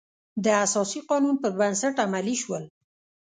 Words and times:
د 0.45 0.45
اساسي 0.65 0.99
قانون 1.09 1.35
پر 1.41 1.51
بنسټ 1.59 1.95
عملي 2.05 2.35
شول. 2.43 2.63